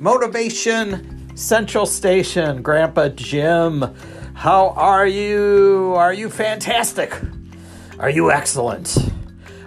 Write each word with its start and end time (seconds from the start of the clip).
Motivation 0.00 1.36
Central 1.36 1.84
Station, 1.84 2.62
Grandpa 2.62 3.08
Jim. 3.08 3.84
How 4.34 4.68
are 4.70 5.08
you? 5.08 5.92
Are 5.96 6.12
you 6.12 6.30
fantastic? 6.30 7.12
Are 7.98 8.08
you 8.08 8.30
excellent? 8.30 8.96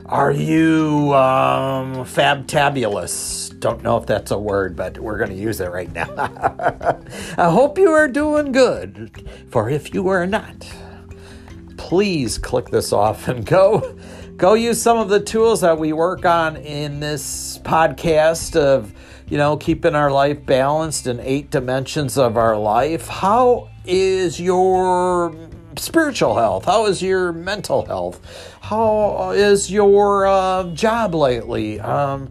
Are 0.05 0.31
you 0.31 1.13
um, 1.13 2.05
fabtabulous? 2.05 3.59
Don't 3.59 3.83
know 3.83 3.97
if 3.97 4.05
that's 4.05 4.31
a 4.31 4.39
word, 4.39 4.77
but 4.77 4.97
we're 4.99 5.17
going 5.17 5.31
to 5.31 5.35
use 5.35 5.59
it 5.59 5.69
right 5.69 5.91
now. 5.91 6.07
I 7.37 7.49
hope 7.49 7.77
you 7.77 7.89
are 7.89 8.07
doing 8.07 8.53
good. 8.53 9.11
For 9.49 9.69
if 9.69 9.93
you 9.93 10.07
are 10.07 10.25
not, 10.25 10.65
please 11.75 12.37
click 12.37 12.69
this 12.69 12.93
off 12.93 13.27
and 13.27 13.45
go 13.45 13.97
go 14.37 14.53
use 14.53 14.81
some 14.81 14.97
of 14.97 15.09
the 15.09 15.19
tools 15.19 15.59
that 15.59 15.77
we 15.77 15.91
work 15.91 16.25
on 16.25 16.55
in 16.55 17.01
this 17.01 17.59
podcast 17.59 18.55
of 18.55 18.93
you 19.31 19.37
know 19.37 19.55
keeping 19.55 19.95
our 19.95 20.11
life 20.11 20.45
balanced 20.45 21.07
in 21.07 21.17
eight 21.21 21.49
dimensions 21.49 22.17
of 22.17 22.35
our 22.35 22.57
life 22.57 23.07
how 23.07 23.69
is 23.85 24.41
your 24.41 25.33
spiritual 25.77 26.35
health 26.35 26.65
how 26.65 26.85
is 26.85 27.01
your 27.01 27.31
mental 27.31 27.85
health 27.85 28.19
how 28.59 29.31
is 29.31 29.71
your 29.71 30.27
uh, 30.27 30.65
job 30.73 31.15
lately 31.15 31.79
um, 31.79 32.29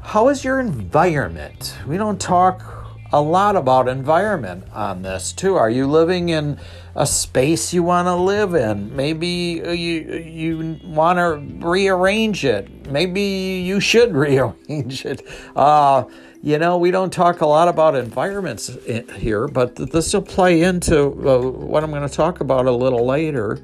how 0.00 0.28
is 0.28 0.44
your 0.44 0.60
environment 0.60 1.76
we 1.88 1.96
don't 1.96 2.20
talk 2.20 2.78
a 3.12 3.20
lot 3.20 3.56
about 3.56 3.88
environment 3.88 4.64
on 4.72 5.02
this 5.02 5.32
too. 5.32 5.56
Are 5.56 5.70
you 5.70 5.86
living 5.86 6.28
in 6.28 6.58
a 6.94 7.06
space 7.06 7.72
you 7.72 7.82
want 7.82 8.06
to 8.06 8.14
live 8.14 8.54
in? 8.54 8.94
Maybe 8.94 9.28
you 9.28 9.74
you 9.74 10.80
want 10.84 11.18
to 11.18 11.66
rearrange 11.66 12.44
it. 12.44 12.90
Maybe 12.90 13.22
you 13.64 13.80
should 13.80 14.12
rearrange 14.14 15.06
it. 15.06 15.26
Uh, 15.56 16.04
you 16.42 16.58
know, 16.58 16.78
we 16.78 16.90
don't 16.90 17.12
talk 17.12 17.40
a 17.40 17.46
lot 17.46 17.68
about 17.68 17.94
environments 17.96 18.70
here, 19.16 19.48
but 19.48 19.74
this 19.76 20.12
will 20.12 20.22
play 20.22 20.62
into 20.62 21.06
uh, 21.06 21.40
what 21.40 21.82
I'm 21.82 21.90
going 21.90 22.08
to 22.08 22.14
talk 22.14 22.40
about 22.40 22.66
a 22.66 22.72
little 22.72 23.04
later. 23.04 23.58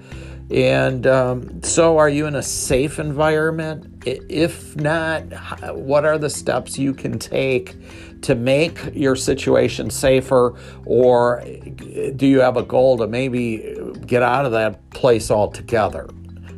And 0.50 1.06
um, 1.06 1.62
so, 1.62 1.96
are 1.96 2.08
you 2.08 2.26
in 2.26 2.34
a 2.34 2.42
safe 2.42 2.98
environment? 2.98 4.02
If 4.04 4.76
not, 4.76 5.22
what 5.74 6.04
are 6.04 6.18
the 6.18 6.28
steps 6.28 6.78
you 6.78 6.92
can 6.92 7.18
take 7.18 7.76
to 8.22 8.34
make 8.34 8.78
your 8.92 9.16
situation 9.16 9.88
safer, 9.88 10.54
or 10.84 11.42
do 12.16 12.26
you 12.26 12.40
have 12.40 12.58
a 12.58 12.62
goal 12.62 12.98
to 12.98 13.06
maybe 13.06 13.74
get 14.06 14.22
out 14.22 14.44
of 14.44 14.52
that 14.52 14.90
place 14.90 15.30
altogether? 15.30 16.10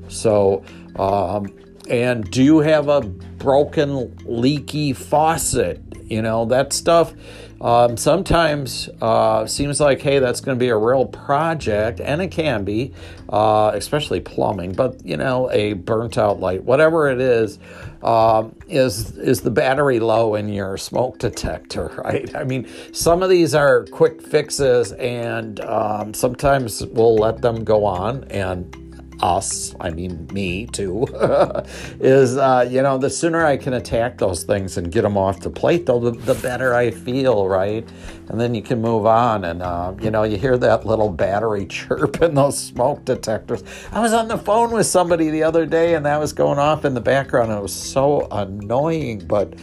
So, 0.08 0.64
um, 0.96 1.46
and 1.88 2.30
do 2.30 2.42
you 2.42 2.60
have 2.60 2.88
a 2.88 3.00
broken, 3.00 4.16
leaky 4.24 4.92
faucet? 4.92 5.82
You 6.04 6.22
know, 6.22 6.44
that 6.46 6.72
stuff 6.72 7.12
um, 7.60 7.96
sometimes 7.96 8.88
uh, 9.00 9.46
seems 9.46 9.80
like, 9.80 10.00
hey, 10.00 10.18
that's 10.18 10.40
going 10.40 10.58
to 10.58 10.62
be 10.62 10.68
a 10.68 10.76
real 10.76 11.06
project, 11.06 12.00
and 12.00 12.20
it 12.20 12.28
can 12.28 12.64
be, 12.64 12.92
uh, 13.28 13.72
especially 13.74 14.20
plumbing. 14.20 14.72
But 14.72 15.04
you 15.04 15.16
know, 15.16 15.50
a 15.50 15.72
burnt 15.72 16.18
out 16.18 16.38
light, 16.38 16.64
whatever 16.64 17.08
it 17.08 17.20
is, 17.20 17.58
um, 18.02 18.54
is 18.68 19.16
is 19.16 19.40
the 19.40 19.50
battery 19.50 20.00
low 20.00 20.34
in 20.34 20.48
your 20.48 20.76
smoke 20.76 21.18
detector, 21.18 21.92
right? 22.04 22.34
I 22.36 22.44
mean, 22.44 22.68
some 22.92 23.22
of 23.22 23.30
these 23.30 23.54
are 23.54 23.84
quick 23.86 24.20
fixes, 24.20 24.92
and 24.92 25.58
um, 25.60 26.12
sometimes 26.12 26.84
we'll 26.86 27.16
let 27.16 27.40
them 27.40 27.64
go 27.64 27.84
on 27.84 28.24
and 28.24 28.85
us, 29.20 29.74
I 29.80 29.90
mean 29.90 30.28
me 30.32 30.66
too, 30.66 31.06
is, 32.00 32.36
uh, 32.36 32.66
you 32.70 32.82
know, 32.82 32.98
the 32.98 33.10
sooner 33.10 33.44
I 33.44 33.56
can 33.56 33.74
attack 33.74 34.18
those 34.18 34.44
things 34.44 34.76
and 34.76 34.90
get 34.90 35.02
them 35.02 35.16
off 35.16 35.40
the 35.40 35.50
plate, 35.50 35.86
though, 35.86 36.00
the, 36.00 36.10
the 36.10 36.34
better 36.34 36.74
I 36.74 36.90
feel, 36.90 37.48
right? 37.48 37.86
And 38.28 38.40
then 38.40 38.54
you 38.54 38.62
can 38.62 38.80
move 38.80 39.06
on. 39.06 39.44
And, 39.44 39.62
uh, 39.62 39.94
you 40.00 40.10
know, 40.10 40.24
you 40.24 40.36
hear 40.36 40.58
that 40.58 40.86
little 40.86 41.10
battery 41.10 41.66
chirp 41.70 42.20
in 42.22 42.34
those 42.34 42.58
smoke 42.58 43.04
detectors. 43.04 43.62
I 43.92 44.00
was 44.00 44.12
on 44.12 44.28
the 44.28 44.38
phone 44.38 44.72
with 44.72 44.86
somebody 44.86 45.30
the 45.30 45.42
other 45.42 45.66
day 45.66 45.94
and 45.94 46.04
that 46.06 46.18
was 46.18 46.32
going 46.32 46.58
off 46.58 46.84
in 46.84 46.94
the 46.94 47.00
background. 47.00 47.52
it 47.52 47.60
was 47.60 47.74
so 47.74 48.28
annoying, 48.30 49.26
but. 49.26 49.54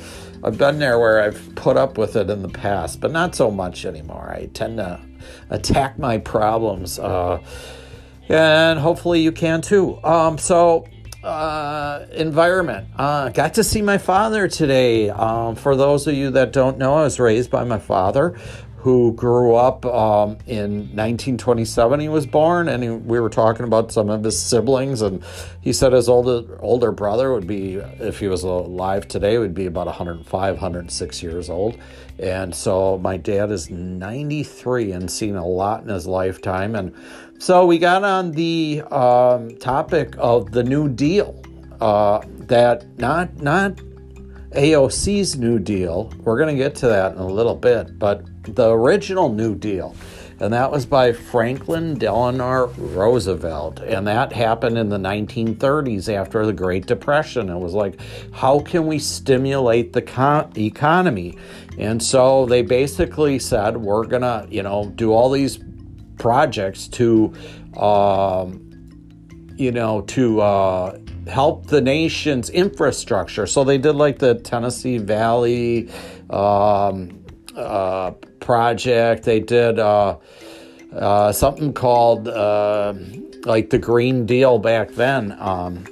I've 0.46 0.58
been 0.58 0.78
there 0.78 1.00
where 1.00 1.22
I've 1.22 1.56
put 1.56 1.78
up 1.78 1.98
with 1.98 2.18
it 2.18 2.30
in 2.30 2.42
the 2.42 2.50
past, 2.50 3.00
but 3.00 3.12
not 3.14 3.34
so 3.34 3.50
much 3.50 3.86
anymore. 3.86 4.30
I 4.30 4.48
tend 4.48 4.76
to 4.76 5.00
attack 5.50 5.98
my 5.98 6.18
problems 6.18 7.00
uh, 7.00 7.42
and 8.34 8.80
hopefully 8.80 9.22
you 9.22 9.32
can 9.32 9.62
too. 9.62 10.04
Um, 10.04 10.38
so, 10.38 10.88
uh, 11.24 12.06
environment. 12.12 12.88
Uh, 12.98 13.30
got 13.30 13.54
to 13.56 13.64
see 13.64 13.82
my 13.82 13.98
father 13.98 14.48
today. 14.48 15.10
Um, 15.10 15.56
for 15.56 15.76
those 15.76 16.08
of 16.08 16.16
you 16.16 16.32
that 16.32 16.52
don't 16.52 16.78
know, 16.78 16.96
I 16.96 17.04
was 17.04 17.20
raised 17.20 17.50
by 17.50 17.64
my 17.64 17.80
father, 17.80 18.38
who 18.84 19.14
grew 19.14 19.56
up 19.56 19.86
um, 19.86 20.32
in 20.46 20.80
1927. 20.94 22.02
He 22.02 22.10
was 22.10 22.26
born, 22.26 22.68
and 22.68 22.84
he, 22.84 22.90
we 22.90 23.18
were 23.18 23.30
talking 23.30 23.66
about 23.66 23.94
some 23.94 24.10
of 24.10 24.26
his 24.26 24.38
siblings, 24.38 25.02
and 25.02 25.24
he 25.62 25.72
said 25.72 25.94
his 25.94 26.10
older 26.10 26.60
older 26.62 26.92
brother 26.92 27.32
would 27.32 27.48
be, 27.48 27.76
if 27.76 28.20
he 28.20 28.28
was 28.28 28.44
alive 28.44 29.08
today, 29.08 29.38
would 29.38 29.54
be 29.54 29.68
about 29.68 29.86
105, 29.86 30.54
106 30.56 31.24
years 31.24 31.50
old. 31.50 31.78
And 32.20 32.54
so 32.54 32.98
my 32.98 33.16
dad 33.16 33.52
is 33.52 33.70
93 33.70 34.92
and 34.92 35.10
seen 35.10 35.38
a 35.38 35.48
lot 35.48 35.84
in 35.84 35.88
his 35.88 36.06
lifetime, 36.06 36.76
and 36.76 36.94
so 37.40 37.66
we 37.66 37.78
got 37.78 38.04
on 38.04 38.32
the 38.32 38.82
um, 38.92 39.56
topic 39.60 40.14
of 40.18 40.52
the 40.52 40.64
New 40.64 40.90
Deal. 40.90 41.42
Uh, 41.80 42.22
that 42.48 42.86
not 43.00 43.42
not 43.42 43.78
AOC's 44.52 45.38
New 45.38 45.58
Deal. 45.58 46.12
We're 46.24 46.38
going 46.38 46.54
to 46.54 46.62
get 46.62 46.76
to 46.76 46.88
that 46.88 47.14
in 47.14 47.20
a 47.20 47.28
little 47.28 47.56
bit, 47.56 47.98
but 47.98 48.26
the 48.44 48.70
original 48.70 49.30
New 49.30 49.56
Deal, 49.56 49.96
and 50.40 50.54
that 50.54 50.72
was 50.72 50.86
by 50.86 51.14
Franklin 51.14 51.98
Delano 51.98 52.68
Roosevelt, 52.78 53.80
and 53.80 54.08
that 54.08 54.34
happened 54.34 54.78
in 54.78 54.90
the 54.90 54.98
1930s 54.98 56.14
after 56.14 56.46
the 56.46 56.54
Great 56.54 56.86
Depression. 56.86 57.50
It 57.50 57.58
was 57.58 57.74
like, 57.74 58.00
how 58.34 58.60
can 58.60 58.88
we 58.88 59.00
stimulate 59.00 59.94
the 59.94 60.02
con- 60.02 60.52
economy? 60.58 61.38
And 61.78 62.02
so 62.02 62.46
they 62.46 62.62
basically 62.62 63.40
said, 63.40 63.78
we're 63.78 64.06
going 64.06 64.22
to, 64.22 64.46
you 64.50 64.64
know, 64.64 64.92
do 64.96 65.14
all 65.14 65.30
these 65.30 65.60
projects 66.18 66.88
to, 66.90 67.34
um, 67.78 68.70
you 69.56 69.72
know, 69.72 70.02
to 70.02 70.42
uh, 70.42 70.98
help 71.28 71.68
the 71.68 71.82
nation's 71.82 72.50
infrastructure. 72.50 73.46
So 73.48 73.64
they 73.64 73.78
did 73.78 73.94
like 73.94 74.20
the 74.20 74.36
Tennessee 74.36 74.98
Valley 74.98 75.90
um, 76.30 77.24
uh, 77.56 78.12
project. 78.44 79.24
They 79.24 79.40
did 79.40 79.80
uh, 79.80 80.18
uh 80.94 81.32
something 81.32 81.74
called 81.74 82.28
uh, 82.28 82.94
like 83.46 83.70
the 83.70 83.80
Green 83.80 84.26
Deal 84.26 84.60
back 84.60 84.92
then. 84.92 85.36
Um, 85.40 85.86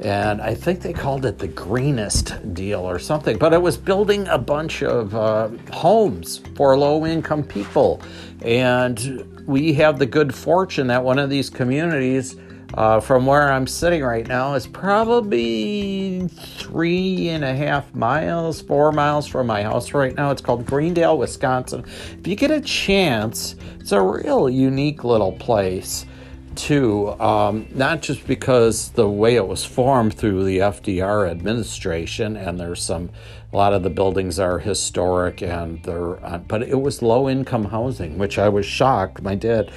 and 0.00 0.42
I 0.42 0.54
think 0.54 0.80
they 0.80 0.92
called 0.92 1.24
it 1.24 1.38
the 1.38 1.46
greenest 1.46 2.54
deal 2.54 2.80
or 2.80 2.98
something. 2.98 3.38
But 3.38 3.52
it 3.52 3.62
was 3.62 3.76
building 3.76 4.26
a 4.28 4.38
bunch 4.38 4.82
of 4.82 5.14
uh, 5.14 5.48
homes 5.72 6.40
for 6.56 6.76
low 6.76 7.06
income 7.06 7.44
people. 7.44 8.02
And 8.44 9.44
we 9.46 9.72
have 9.74 10.00
the 10.00 10.06
good 10.06 10.34
fortune 10.34 10.88
that 10.88 11.04
one 11.04 11.20
of 11.20 11.30
these 11.30 11.48
communities 11.48 12.36
uh, 12.74 13.00
from 13.00 13.26
where 13.26 13.52
I'm 13.52 13.66
sitting 13.66 14.02
right 14.02 14.26
now 14.26 14.54
is 14.54 14.66
probably 14.66 16.28
three 16.28 17.28
and 17.28 17.44
a 17.44 17.54
half 17.54 17.94
miles, 17.94 18.62
four 18.62 18.92
miles 18.92 19.26
from 19.26 19.46
my 19.46 19.62
house 19.62 19.92
right 19.92 20.14
now. 20.14 20.30
It's 20.30 20.42
called 20.42 20.66
Greendale, 20.66 21.18
Wisconsin. 21.18 21.84
If 22.18 22.26
you 22.26 22.36
get 22.36 22.50
a 22.50 22.60
chance, 22.60 23.56
it's 23.78 23.92
a 23.92 24.00
real 24.00 24.48
unique 24.48 25.04
little 25.04 25.32
place 25.32 26.06
too, 26.54 27.08
um, 27.20 27.66
not 27.74 28.02
just 28.02 28.26
because 28.26 28.90
the 28.90 29.08
way 29.08 29.36
it 29.36 29.46
was 29.46 29.64
formed 29.64 30.14
through 30.14 30.44
the 30.44 30.58
FDR 30.58 31.30
administration, 31.30 32.36
and 32.36 32.60
there's 32.60 32.82
some, 32.82 33.10
a 33.52 33.56
lot 33.56 33.72
of 33.72 33.82
the 33.82 33.90
buildings 33.90 34.38
are 34.38 34.58
historic, 34.58 35.42
and 35.42 35.82
they're, 35.84 36.24
uh, 36.24 36.38
but 36.38 36.62
it 36.62 36.80
was 36.80 37.02
low 37.02 37.28
income 37.28 37.66
housing, 37.66 38.18
which 38.18 38.38
I 38.38 38.48
was 38.48 38.66
shocked. 38.66 39.22
My 39.22 39.34
dad 39.34 39.70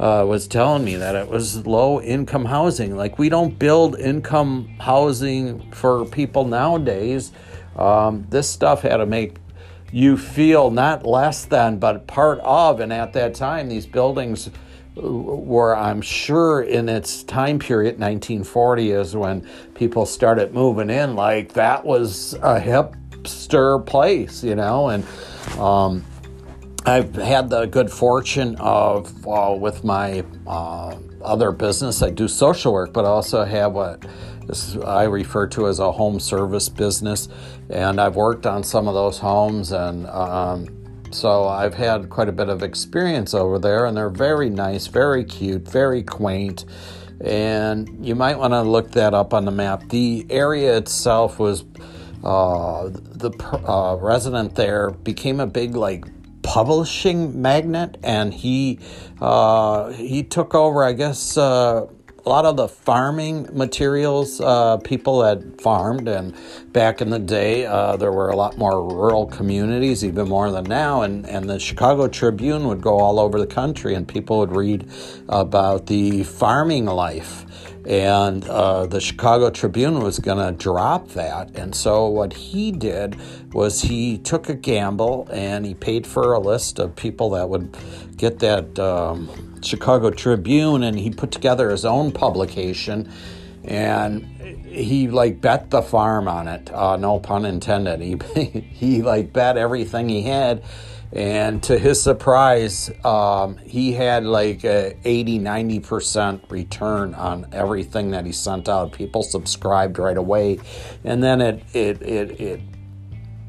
uh, 0.00 0.24
was 0.26 0.48
telling 0.48 0.82
me 0.82 0.96
that 0.96 1.14
it 1.14 1.28
was 1.28 1.66
low 1.66 2.00
income 2.00 2.46
housing. 2.46 2.96
Like 2.96 3.18
we 3.18 3.28
don't 3.28 3.58
build 3.58 3.98
income 4.00 4.74
housing 4.80 5.70
for 5.72 6.06
people 6.06 6.46
nowadays. 6.46 7.32
Um, 7.76 8.26
this 8.30 8.48
stuff 8.48 8.80
had 8.80 8.96
to 8.96 9.06
make 9.06 9.36
you 9.92 10.16
feel 10.16 10.70
not 10.70 11.04
less 11.04 11.44
than, 11.44 11.78
but 11.78 12.06
part 12.06 12.38
of, 12.40 12.80
and 12.80 12.92
at 12.94 13.12
that 13.12 13.34
time, 13.34 13.68
these 13.68 13.86
buildings 13.86 14.48
were 14.94 15.76
I'm 15.76 16.00
sure 16.00 16.62
in 16.62 16.88
its 16.88 17.22
time 17.22 17.58
period, 17.58 18.00
1940 18.00 18.92
is 18.92 19.14
when 19.14 19.46
people 19.74 20.06
started 20.06 20.54
moving 20.54 20.88
in. 20.88 21.14
Like 21.14 21.52
that 21.52 21.84
was 21.84 22.34
a 22.34 22.58
hipster 22.58 23.84
place, 23.84 24.42
you 24.42 24.54
know, 24.54 24.88
and 24.88 25.04
um, 25.58 26.04
I've 26.86 27.14
had 27.14 27.50
the 27.50 27.66
good 27.66 27.90
fortune 27.90 28.56
of 28.58 29.26
uh, 29.26 29.54
with 29.58 29.84
my 29.84 30.24
uh, 30.46 30.96
other 31.22 31.52
business. 31.52 32.02
I 32.02 32.10
do 32.10 32.26
social 32.26 32.72
work, 32.72 32.92
but 32.94 33.04
I 33.04 33.08
also 33.08 33.44
have 33.44 33.72
what 33.72 34.04
I 34.84 35.04
refer 35.04 35.46
to 35.48 35.68
as 35.68 35.78
a 35.78 35.92
home 35.92 36.18
service 36.18 36.70
business, 36.70 37.28
and 37.68 38.00
I've 38.00 38.16
worked 38.16 38.46
on 38.46 38.64
some 38.64 38.88
of 38.88 38.94
those 38.94 39.18
homes 39.18 39.72
and. 39.72 40.06
Um, 40.06 40.76
so 41.12 41.48
I've 41.48 41.74
had 41.74 42.08
quite 42.08 42.28
a 42.28 42.32
bit 42.32 42.48
of 42.48 42.62
experience 42.62 43.34
over 43.34 43.58
there, 43.58 43.86
and 43.86 43.96
they're 43.96 44.10
very 44.10 44.48
nice, 44.48 44.86
very 44.86 45.24
cute, 45.24 45.68
very 45.68 46.04
quaint. 46.04 46.64
And 47.20 48.06
you 48.06 48.14
might 48.14 48.38
want 48.38 48.52
to 48.52 48.62
look 48.62 48.92
that 48.92 49.12
up 49.12 49.34
on 49.34 49.44
the 49.44 49.50
map. 49.50 49.88
The 49.88 50.24
area 50.30 50.76
itself 50.76 51.40
was 51.40 51.64
uh, 52.22 52.90
the 52.90 53.32
uh, 53.68 53.96
resident 53.96 54.54
there 54.54 54.90
became 54.90 55.40
a 55.40 55.48
big 55.48 55.74
like 55.74 56.04
publishing 56.42 57.40
magnate, 57.40 57.96
and 58.02 58.32
he 58.32 58.78
uh, 59.20 59.90
he 59.90 60.22
took 60.22 60.54
over, 60.54 60.84
I 60.84 60.92
guess, 60.92 61.36
uh, 61.36 61.86
a 62.24 62.28
lot 62.28 62.44
of 62.44 62.56
the 62.56 62.68
farming 62.68 63.48
materials 63.52 64.40
uh, 64.40 64.76
people 64.78 65.24
had 65.24 65.60
farmed. 65.60 66.08
And 66.08 66.34
back 66.72 67.00
in 67.00 67.10
the 67.10 67.18
day, 67.18 67.66
uh, 67.66 67.96
there 67.96 68.12
were 68.12 68.28
a 68.28 68.36
lot 68.36 68.58
more 68.58 68.82
rural 68.82 69.26
communities, 69.26 70.04
even 70.04 70.28
more 70.28 70.50
than 70.50 70.64
now. 70.64 71.02
And, 71.02 71.26
and 71.26 71.48
the 71.48 71.58
Chicago 71.58 72.08
Tribune 72.08 72.66
would 72.68 72.82
go 72.82 72.98
all 72.98 73.18
over 73.18 73.38
the 73.38 73.46
country, 73.46 73.94
and 73.94 74.06
people 74.06 74.38
would 74.38 74.54
read 74.54 74.88
about 75.28 75.86
the 75.86 76.24
farming 76.24 76.86
life. 76.86 77.46
And 77.86 78.44
uh, 78.46 78.86
the 78.86 79.00
Chicago 79.00 79.50
Tribune 79.50 80.00
was 80.00 80.18
going 80.18 80.38
to 80.38 80.52
drop 80.52 81.08
that. 81.10 81.56
And 81.56 81.74
so, 81.74 82.06
what 82.06 82.32
he 82.34 82.72
did 82.72 83.16
was 83.52 83.82
he 83.82 84.18
took 84.18 84.48
a 84.48 84.54
gamble 84.54 85.28
and 85.32 85.64
he 85.64 85.74
paid 85.74 86.06
for 86.06 86.34
a 86.34 86.40
list 86.40 86.78
of 86.78 86.94
people 86.94 87.30
that 87.30 87.48
would 87.48 87.76
get 88.16 88.38
that. 88.40 88.78
Um, 88.78 89.28
Chicago 89.62 90.10
Tribune 90.10 90.82
and 90.82 90.98
he 90.98 91.10
put 91.10 91.30
together 91.30 91.70
his 91.70 91.84
own 91.84 92.12
publication 92.12 93.10
and 93.64 94.24
he 94.66 95.08
like 95.08 95.40
bet 95.40 95.70
the 95.70 95.82
farm 95.82 96.26
on 96.28 96.48
it 96.48 96.72
uh, 96.72 96.96
no 96.96 97.18
pun 97.18 97.44
intended 97.44 98.00
he 98.00 98.16
he 98.72 99.02
like 99.02 99.32
bet 99.32 99.56
everything 99.56 100.08
he 100.08 100.22
had 100.22 100.62
and 101.12 101.62
to 101.62 101.78
his 101.78 102.00
surprise 102.00 102.90
um, 103.04 103.56
he 103.58 103.92
had 103.92 104.24
like 104.24 104.64
a 104.64 104.96
80 105.04 105.40
90% 105.40 106.50
return 106.50 107.14
on 107.14 107.46
everything 107.52 108.10
that 108.12 108.24
he 108.24 108.32
sent 108.32 108.68
out 108.68 108.92
people 108.92 109.22
subscribed 109.22 109.98
right 109.98 110.16
away 110.16 110.58
and 111.04 111.22
then 111.22 111.40
it 111.40 111.62
it 111.74 112.00
it, 112.02 112.40
it 112.40 112.60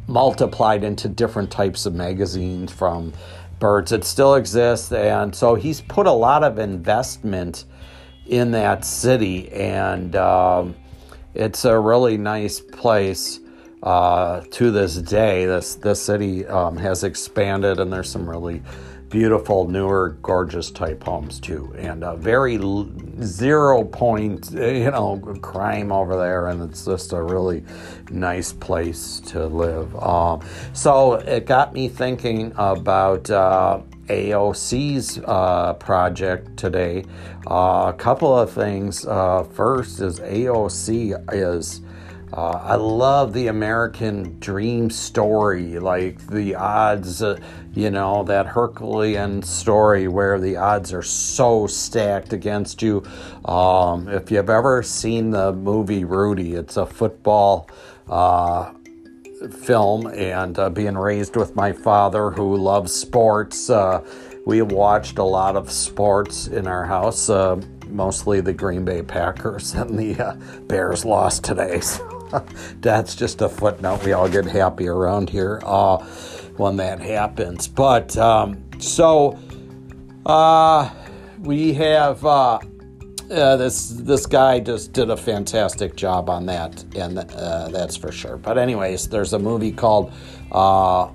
multiplied 0.08 0.84
into 0.84 1.08
different 1.08 1.50
types 1.50 1.86
of 1.86 1.94
magazines 1.94 2.72
from 2.72 3.14
birds. 3.62 3.94
It 3.94 4.04
still 4.04 4.36
exists. 4.36 4.92
And 4.92 5.34
so 5.34 5.56
he's 5.56 5.80
put 5.80 6.06
a 6.06 6.12
lot 6.12 6.44
of 6.44 6.60
investment 6.60 7.64
in 8.26 8.52
that 8.52 8.84
city. 8.84 9.50
And 9.54 10.14
um, 10.18 10.76
it's 11.34 11.64
a 11.64 11.80
really 11.80 12.18
nice 12.18 12.60
place 12.60 13.40
uh, 13.84 14.42
to 14.52 14.72
this 14.72 14.96
day. 14.96 15.46
This, 15.46 15.76
this 15.76 16.02
city 16.02 16.46
um, 16.48 16.78
has 16.78 17.04
expanded, 17.04 17.80
and 17.80 17.92
there's 17.92 18.10
some 18.10 18.30
really 18.30 18.62
beautiful, 19.10 19.68
newer, 19.68 20.18
gorgeous 20.22 20.72
type 20.72 21.04
homes 21.04 21.40
too, 21.40 21.74
and 21.78 22.04
a 22.04 22.16
very 22.16 22.58
zero 23.22 23.84
point, 23.84 24.52
you 24.52 24.90
know, 24.90 25.18
crime 25.42 25.92
over 25.92 26.16
there, 26.16 26.48
and 26.48 26.64
it's 26.64 26.86
just 26.86 27.12
a 27.12 27.22
really 27.22 27.64
nice 28.10 28.54
place 28.54 29.20
to 29.20 29.46
live. 29.48 29.94
Um, 30.02 30.42
so 30.74 31.16
it 31.16 31.46
got 31.46 31.74
me 31.74 31.88
thinking 31.88 32.54
about. 32.58 33.30
Uh, 33.30 33.82
AOC's 34.08 35.22
uh, 35.26 35.74
project 35.76 36.58
today. 36.58 37.06
Uh, 37.50 37.94
a 37.94 37.96
couple 37.98 38.38
of 38.38 38.52
things. 38.52 39.06
Uh, 39.06 39.44
first 39.44 40.02
is 40.02 40.20
AOC 40.20 41.34
is 41.34 41.82
uh, 42.34 42.62
I 42.64 42.76
love 42.76 43.34
the 43.34 43.48
American 43.48 44.40
dream 44.40 44.90
story, 44.90 45.80
like 45.80 46.26
the 46.28 46.56
odds, 46.56 47.22
uh, 47.22 47.38
you 47.74 47.92
know, 47.92 48.24
that 48.24 48.48
Herculean 48.48 49.44
story 49.44 50.08
where 50.08 50.40
the 50.40 50.56
odds 50.56 50.94
are 50.94 51.02
so 51.02 51.68
stacked 51.68 52.32
against 52.32 52.82
you. 52.82 53.04
Um, 53.44 54.08
if 54.08 54.32
you've 54.32 54.50
ever 54.50 54.82
seen 54.82 55.32
the 55.32 55.52
movie 55.52 56.06
Rudy, 56.06 56.54
it's 56.54 56.78
a 56.78 56.86
football 56.86 57.70
uh, 58.10 58.72
film, 59.60 60.08
and 60.08 60.58
uh, 60.58 60.70
being 60.70 60.98
raised 60.98 61.36
with 61.36 61.54
my 61.54 61.74
father 61.74 62.32
who 62.32 62.56
loves 62.56 62.94
sports, 62.94 63.70
uh, 63.70 64.06
we 64.46 64.62
watched 64.62 65.18
a 65.18 65.24
lot 65.24 65.58
of 65.58 65.70
sports 65.70 66.48
in 66.48 66.66
our 66.66 66.86
house. 66.86 67.30
Uh, 67.30 67.62
mostly 67.90 68.40
the 68.40 68.54
Green 68.54 68.86
Bay 68.86 69.02
Packers 69.02 69.74
and 69.76 70.00
the 70.00 70.38
Bears 70.68 71.04
lost 71.04 71.44
today. 71.44 71.82
So. 71.92 72.11
that's 72.82 73.16
just 73.16 73.42
a 73.42 73.50
footnote. 73.50 74.04
We 74.04 74.14
all 74.14 74.30
get 74.30 74.46
happy 74.46 74.88
around 74.88 75.30
here 75.30 75.62
uh, 75.64 75.98
when 76.58 76.78
that 76.78 77.00
happens. 77.00 77.68
But 77.68 78.16
um, 78.18 78.64
so 78.80 79.38
uh, 80.26 80.90
we 81.40 81.74
have 81.74 82.26
uh, 82.26 82.60
uh, 83.30 83.56
this 83.58 83.90
this 83.90 84.26
guy 84.26 84.60
just 84.60 84.94
did 84.94 85.10
a 85.10 85.18
fantastic 85.18 85.96
job 85.96 86.30
on 86.30 86.46
that, 86.48 86.84
and 86.96 87.18
uh, 87.18 87.70
that's 87.70 87.96
for 87.96 88.12
sure. 88.12 88.38
But 88.38 88.58
anyways, 88.58 89.10
there's 89.10 89.34
a 89.34 89.40
movie 89.40 89.72
called 89.72 90.14
uh, 90.52 91.10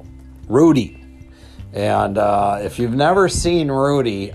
Rudy, 0.48 1.02
and 1.72 2.18
if 2.62 2.78
you've 2.78 2.94
never 2.94 3.28
seen 3.28 3.70
Rudy 3.70 4.32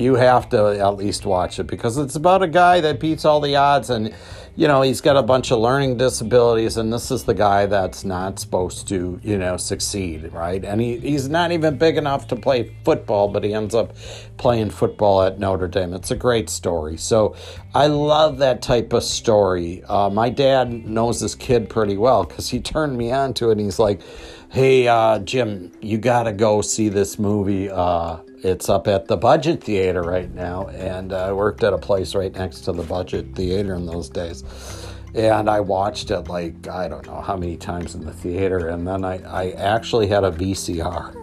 you 0.00 0.14
have 0.14 0.48
to 0.50 0.80
at 0.80 0.96
least 0.96 1.26
watch 1.26 1.58
it 1.58 1.64
because 1.64 1.98
it's 1.98 2.16
about 2.16 2.42
a 2.42 2.48
guy 2.48 2.80
that 2.80 2.98
beats 2.98 3.24
all 3.24 3.40
the 3.40 3.56
odds 3.56 3.90
and 3.90 4.14
you 4.56 4.66
know, 4.66 4.82
he's 4.82 5.00
got 5.00 5.16
a 5.16 5.22
bunch 5.22 5.52
of 5.52 5.58
learning 5.58 5.96
disabilities, 5.96 6.76
and 6.76 6.92
this 6.92 7.10
is 7.10 7.24
the 7.24 7.34
guy 7.34 7.66
that's 7.66 8.04
not 8.04 8.38
supposed 8.38 8.88
to, 8.88 9.20
you 9.22 9.38
know, 9.38 9.56
succeed, 9.56 10.32
right? 10.32 10.64
And 10.64 10.80
he, 10.80 10.98
he's 10.98 11.28
not 11.28 11.52
even 11.52 11.78
big 11.78 11.96
enough 11.96 12.26
to 12.28 12.36
play 12.36 12.74
football, 12.84 13.28
but 13.28 13.44
he 13.44 13.54
ends 13.54 13.74
up 13.74 13.96
playing 14.36 14.70
football 14.70 15.22
at 15.22 15.38
Notre 15.38 15.68
Dame. 15.68 15.94
It's 15.94 16.10
a 16.10 16.16
great 16.16 16.50
story. 16.50 16.96
So 16.96 17.36
I 17.74 17.86
love 17.86 18.38
that 18.38 18.60
type 18.60 18.92
of 18.92 19.04
story. 19.04 19.82
Uh, 19.84 20.10
my 20.10 20.28
dad 20.28 20.86
knows 20.86 21.20
this 21.20 21.34
kid 21.34 21.70
pretty 21.70 21.96
well 21.96 22.24
because 22.24 22.50
he 22.50 22.60
turned 22.60 22.98
me 22.98 23.12
on 23.12 23.34
to 23.34 23.48
it, 23.48 23.52
and 23.52 23.60
he's 23.60 23.78
like, 23.78 24.00
hey, 24.50 24.88
uh, 24.88 25.20
Jim, 25.20 25.72
you 25.80 25.96
got 25.96 26.24
to 26.24 26.32
go 26.32 26.60
see 26.60 26.88
this 26.88 27.18
movie. 27.18 27.70
Uh, 27.70 28.18
it's 28.42 28.68
up 28.68 28.88
at 28.88 29.06
the 29.06 29.16
Budget 29.16 29.62
Theater 29.62 30.02
right 30.02 30.32
now, 30.34 30.68
and 30.68 31.12
I 31.12 31.32
worked 31.32 31.62
at 31.62 31.72
a 31.72 31.78
place 31.78 32.14
right 32.14 32.34
next 32.34 32.62
to 32.62 32.72
the 32.72 32.82
Budget 32.82 33.34
Theater 33.34 33.74
in 33.74 33.86
those 33.86 34.08
days. 34.08 34.44
And 35.14 35.50
I 35.50 35.60
watched 35.60 36.10
it 36.10 36.28
like, 36.28 36.68
I 36.68 36.88
don't 36.88 37.04
know 37.06 37.20
how 37.20 37.36
many 37.36 37.56
times 37.56 37.94
in 37.94 38.04
the 38.04 38.12
theater, 38.12 38.68
and 38.68 38.86
then 38.86 39.04
I, 39.04 39.22
I 39.24 39.50
actually 39.52 40.06
had 40.06 40.24
a 40.24 40.30
VCR 40.30 41.16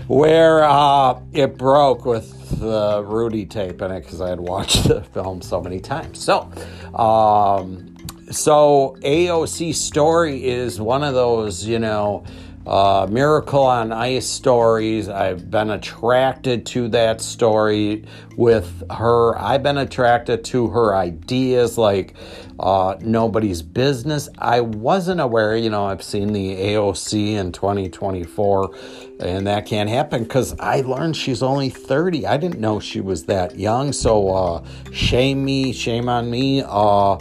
where 0.08 0.64
uh, 0.64 1.20
it 1.32 1.56
broke 1.58 2.04
with 2.04 2.58
the 2.58 3.04
Rudy 3.04 3.46
tape 3.46 3.82
in 3.82 3.90
it 3.90 4.00
because 4.00 4.20
I 4.20 4.30
had 4.30 4.40
watched 4.40 4.84
the 4.88 5.02
film 5.02 5.42
so 5.42 5.60
many 5.60 5.80
times. 5.80 6.18
So, 6.18 6.50
um, 6.94 7.94
so 8.30 8.96
AOC 9.02 9.74
story 9.74 10.44
is 10.44 10.80
one 10.80 11.04
of 11.04 11.14
those, 11.14 11.66
you 11.66 11.78
know, 11.78 12.24
uh, 12.66 13.06
Miracle 13.10 13.62
on 13.62 13.92
Ice 13.92 14.26
stories. 14.26 15.08
I've 15.08 15.50
been 15.50 15.70
attracted 15.70 16.66
to 16.66 16.88
that 16.88 17.20
story 17.20 18.04
with 18.36 18.82
her. 18.90 19.36
I've 19.38 19.62
been 19.62 19.78
attracted 19.78 20.44
to 20.46 20.68
her 20.68 20.94
ideas 20.94 21.78
like 21.78 22.14
uh, 22.58 22.96
nobody's 23.00 23.62
business. 23.62 24.28
I 24.38 24.60
wasn't 24.60 25.20
aware, 25.20 25.56
you 25.56 25.70
know, 25.70 25.86
I've 25.86 26.02
seen 26.02 26.32
the 26.32 26.56
AOC 26.56 27.32
in 27.34 27.52
2024, 27.52 28.76
and 29.20 29.46
that 29.46 29.64
can't 29.64 29.88
happen 29.88 30.24
because 30.24 30.58
I 30.60 30.82
learned 30.82 31.16
she's 31.16 31.42
only 31.42 31.70
30. 31.70 32.26
I 32.26 32.36
didn't 32.36 32.60
know 32.60 32.78
she 32.78 33.00
was 33.00 33.24
that 33.24 33.58
young. 33.58 33.92
So, 33.92 34.28
uh, 34.28 34.64
shame 34.92 35.44
me, 35.44 35.72
shame 35.72 36.08
on 36.08 36.30
me. 36.30 36.62
Uh, 36.66 37.18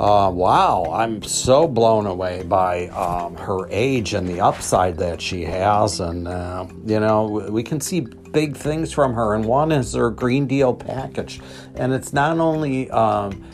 uh, 0.00 0.30
wow, 0.30 0.86
I'm 0.90 1.22
so 1.22 1.68
blown 1.68 2.06
away 2.06 2.42
by 2.42 2.86
um, 2.88 3.36
her 3.36 3.68
age 3.68 4.14
and 4.14 4.26
the 4.26 4.40
upside 4.40 4.96
that 4.96 5.20
she 5.20 5.44
has. 5.44 6.00
And, 6.00 6.26
uh, 6.26 6.66
you 6.86 7.00
know, 7.00 7.46
we 7.50 7.62
can 7.62 7.82
see 7.82 8.00
big 8.00 8.56
things 8.56 8.92
from 8.92 9.12
her. 9.12 9.34
And 9.34 9.44
one 9.44 9.70
is 9.70 9.92
her 9.92 10.10
Green 10.10 10.46
Deal 10.46 10.72
package. 10.72 11.42
And 11.74 11.92
it's 11.92 12.14
not 12.14 12.38
only, 12.38 12.90
um, 12.92 13.44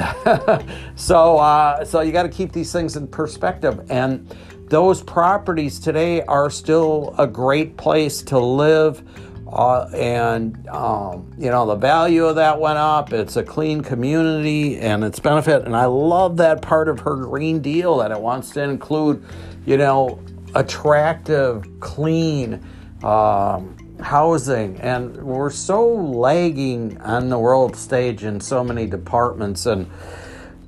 so, 0.96 1.38
uh, 1.38 1.86
so 1.86 2.02
you 2.02 2.12
got 2.12 2.24
to 2.24 2.30
keep 2.30 2.52
these 2.52 2.72
things 2.72 2.96
in 2.96 3.08
perspective. 3.08 3.90
And 3.90 4.34
those 4.70 5.02
properties 5.02 5.80
today 5.80 6.22
are 6.24 6.50
still 6.50 7.16
a 7.18 7.28
great 7.28 7.78
place 7.78 8.22
to 8.24 8.40
live. 8.40 9.04
Uh, 9.48 9.90
and 9.94 10.68
um, 10.68 11.32
you 11.38 11.50
know 11.50 11.66
the 11.66 11.76
value 11.76 12.26
of 12.26 12.36
that 12.36 12.60
went 12.60 12.78
up. 12.78 13.14
It's 13.14 13.38
a 13.38 13.44
clean 13.44 13.80
community 13.82 14.78
and 14.78 15.06
its 15.06 15.20
benefit, 15.20 15.64
and 15.64 15.74
I 15.74 15.86
love 15.86 16.36
that 16.38 16.62
part 16.62 16.90
of 16.90 17.00
her 17.02 17.16
Green 17.16 17.62
Deal 17.62 17.98
that 18.00 18.12
it 18.12 18.20
wants 18.20 18.50
to 18.52 18.62
include, 18.64 19.24
you 19.66 19.78
know, 19.78 20.20
attractive, 20.58 21.68
clean 21.80 22.64
um, 23.04 23.78
housing. 24.02 24.80
And 24.82 25.16
we're 25.18 25.50
so 25.50 25.88
lagging 25.88 27.00
on 27.02 27.30
the 27.30 27.40
world 27.40 27.76
stage 27.76 28.24
in 28.24 28.40
so 28.42 28.64
many 28.64 28.88
departments, 28.88 29.66
and 29.66 29.90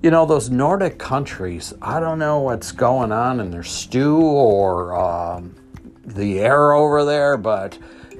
you 0.01 0.11
know, 0.11 0.25
those 0.25 0.49
Nordic 0.49 0.97
countries, 0.97 1.73
I 1.81 1.99
don't 1.99 2.19
know 2.19 2.39
what's 2.39 2.71
going 2.71 3.11
on 3.11 3.41
in 3.41 3.51
their 3.51 3.63
stew 3.63 4.21
or 4.21 4.95
um, 4.95 5.55
the 6.05 6.39
air 6.39 6.71
over 6.71 7.03
there, 7.03 7.35
but 7.35 7.77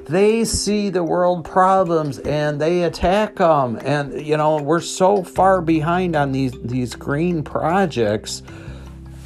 they 0.10 0.44
see 0.44 0.90
the 0.90 1.04
world 1.04 1.46
problems 1.46 2.20
and 2.20 2.60
they 2.60 2.84
attack 2.84 3.36
them. 3.36 3.80
And, 3.82 4.20
you 4.26 4.36
know, 4.36 4.62
we're 4.62 4.82
so 4.82 5.24
far 5.24 5.62
behind 5.62 6.18
on 6.18 6.34
these, 6.34 6.52
these 6.64 6.96
green 6.96 7.44
projects. 7.44 8.44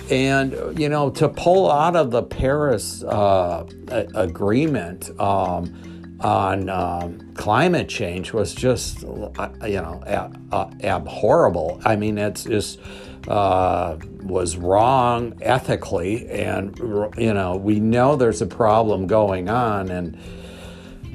And, 0.09 0.77
you 0.77 0.89
know, 0.89 1.09
to 1.11 1.29
pull 1.29 1.71
out 1.71 1.95
of 1.95 2.11
the 2.11 2.23
Paris 2.23 3.03
uh, 3.03 3.65
agreement, 4.13 5.09
um, 5.19 5.93
on 6.23 6.69
um, 6.69 7.33
climate 7.35 7.89
change 7.89 8.31
was 8.31 8.55
just, 8.55 9.03
uh, 9.03 9.49
you 9.63 9.81
know, 9.81 10.01
ab- 10.07 10.81
abhorrible. 10.81 11.81
I 11.83 11.97
mean, 11.97 12.17
it's 12.17 12.45
just 12.45 12.79
uh, 13.27 13.97
was 14.21 14.57
wrong 14.57 15.37
ethically, 15.41 16.29
and 16.29 16.77
you 17.17 17.33
know, 17.33 17.57
we 17.57 17.79
know 17.79 18.15
there's 18.15 18.41
a 18.41 18.47
problem 18.47 19.05
going 19.05 19.49
on, 19.49 19.89
and 19.89 20.17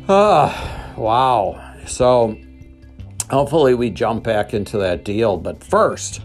uh, 0.08 0.94
wow. 0.96 1.74
So 1.86 2.38
hopefully, 3.30 3.74
we 3.74 3.90
jump 3.90 4.24
back 4.24 4.52
into 4.52 4.76
that 4.78 5.04
deal. 5.04 5.38
But 5.38 5.64
first, 5.64 6.20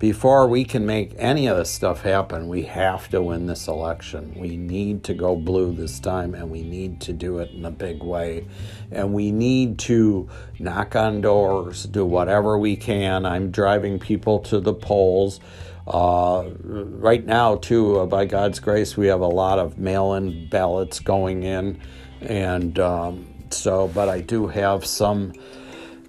before 0.00 0.48
we 0.48 0.64
can 0.64 0.86
make 0.86 1.14
any 1.18 1.46
of 1.46 1.58
this 1.58 1.70
stuff 1.70 2.00
happen, 2.00 2.48
we 2.48 2.62
have 2.62 3.10
to 3.10 3.20
win 3.20 3.44
this 3.44 3.68
election. 3.68 4.34
We 4.34 4.56
need 4.56 5.04
to 5.04 5.14
go 5.14 5.36
blue 5.36 5.74
this 5.74 6.00
time, 6.00 6.34
and 6.34 6.50
we 6.50 6.62
need 6.62 7.02
to 7.02 7.12
do 7.12 7.38
it 7.38 7.50
in 7.50 7.66
a 7.66 7.70
big 7.70 8.02
way. 8.02 8.46
And 8.90 9.12
we 9.12 9.30
need 9.30 9.78
to 9.80 10.26
knock 10.58 10.96
on 10.96 11.20
doors, 11.20 11.84
do 11.84 12.06
whatever 12.06 12.58
we 12.58 12.76
can. 12.76 13.26
I'm 13.26 13.50
driving 13.50 13.98
people 13.98 14.38
to 14.38 14.58
the 14.58 14.72
polls. 14.72 15.38
Uh, 15.86 16.48
right 16.62 17.26
now, 17.26 17.56
too, 17.56 18.00
uh, 18.00 18.06
by 18.06 18.24
God's 18.24 18.58
grace, 18.58 18.96
we 18.96 19.08
have 19.08 19.20
a 19.20 19.28
lot 19.28 19.58
of 19.58 19.76
mail 19.76 20.14
in 20.14 20.48
ballots 20.48 20.98
going 20.98 21.42
in. 21.42 21.78
And 22.22 22.78
um, 22.78 23.26
so, 23.50 23.88
but 23.88 24.08
I 24.08 24.22
do 24.22 24.46
have 24.46 24.86
some 24.86 25.34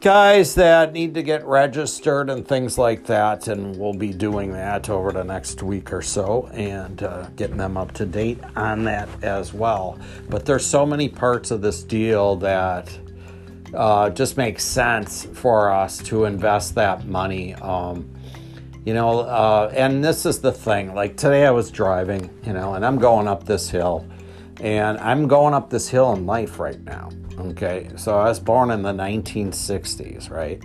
guys 0.02 0.56
that 0.56 0.94
need 0.94 1.14
to 1.14 1.22
get 1.22 1.46
registered 1.46 2.28
and 2.32 2.48
things 2.48 2.76
like 2.80 3.06
that. 3.06 3.48
And 3.48 3.76
we'll 3.78 3.94
be 3.94 4.12
doing 4.12 4.52
that 4.54 4.90
over 4.90 5.12
the 5.12 5.24
next 5.24 5.62
week 5.62 5.94
or 5.94 6.02
so 6.02 6.50
and 6.54 7.04
uh, 7.04 7.28
getting 7.36 7.58
them 7.58 7.78
up 7.78 7.92
to 7.94 8.06
date 8.08 8.40
on 8.56 8.84
that 8.86 9.08
as 9.24 9.54
well. 9.54 10.00
But 10.28 10.46
there's 10.46 10.66
so 10.66 10.88
many 10.88 11.08
parts 11.08 11.52
of 11.52 11.62
this 11.62 11.84
deal 11.84 12.36
that 12.38 12.98
uh, 13.76 14.10
just 14.10 14.38
makes 14.38 14.64
sense 14.64 15.26
for 15.26 15.72
us 15.72 16.00
to 16.00 16.26
invest 16.26 16.74
that 16.76 17.06
money. 17.06 17.54
Um, 17.56 18.10
you 18.84 18.96
know, 18.96 19.20
uh, 19.20 19.72
and 19.76 20.04
this 20.04 20.26
is 20.26 20.42
the 20.42 20.52
thing. 20.52 20.96
Like 20.96 21.16
today, 21.16 21.46
I 21.46 21.52
was 21.52 21.70
driving, 21.70 22.28
you 22.44 22.54
know, 22.54 22.74
and 22.74 22.84
I'm 22.84 22.98
going 22.98 23.28
up 23.28 23.46
this 23.46 23.70
hill, 23.70 24.08
and 24.60 24.98
I'm 24.98 25.28
going 25.28 25.54
up 25.54 25.70
this 25.70 25.88
hill 25.88 26.12
in 26.14 26.26
life 26.26 26.58
right 26.58 26.82
now 26.84 27.12
Okay, 27.40 27.90
so 27.96 28.18
I 28.18 28.26
was 28.26 28.40
born 28.40 28.72
in 28.72 28.82
the 28.82 28.92
1960s, 28.92 30.30
right? 30.30 30.62